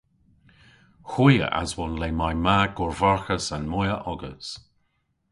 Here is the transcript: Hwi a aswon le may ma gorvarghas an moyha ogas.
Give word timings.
Hwi 1.11 1.35
a 1.45 1.47
aswon 1.61 1.93
le 2.01 2.09
may 2.19 2.35
ma 2.45 2.57
gorvarghas 2.77 3.47
an 3.55 3.63
moyha 3.71 3.97
ogas. 4.11 4.47